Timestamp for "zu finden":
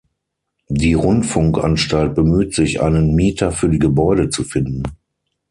4.29-4.81